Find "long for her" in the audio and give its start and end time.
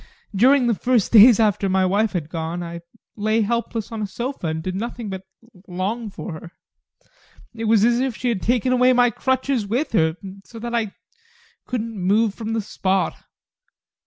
5.67-6.51